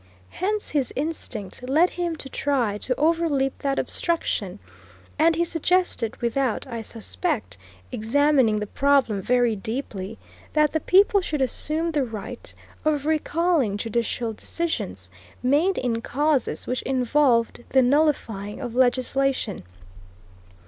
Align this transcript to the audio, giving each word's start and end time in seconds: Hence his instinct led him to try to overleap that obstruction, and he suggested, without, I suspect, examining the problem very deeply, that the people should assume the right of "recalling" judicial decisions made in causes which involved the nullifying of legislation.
Hence 0.31 0.71
his 0.71 0.91
instinct 0.95 1.61
led 1.69 1.91
him 1.91 2.15
to 2.15 2.27
try 2.27 2.79
to 2.79 2.95
overleap 2.95 3.59
that 3.59 3.77
obstruction, 3.77 4.57
and 5.19 5.35
he 5.35 5.45
suggested, 5.45 6.15
without, 6.23 6.65
I 6.65 6.81
suspect, 6.81 7.55
examining 7.91 8.57
the 8.57 8.65
problem 8.65 9.21
very 9.21 9.55
deeply, 9.55 10.17
that 10.53 10.71
the 10.71 10.79
people 10.79 11.21
should 11.21 11.39
assume 11.43 11.91
the 11.91 12.03
right 12.03 12.51
of 12.83 13.05
"recalling" 13.05 13.77
judicial 13.77 14.33
decisions 14.33 15.11
made 15.43 15.77
in 15.77 16.01
causes 16.01 16.65
which 16.65 16.81
involved 16.81 17.63
the 17.69 17.83
nullifying 17.83 18.59
of 18.59 18.73
legislation. 18.73 19.61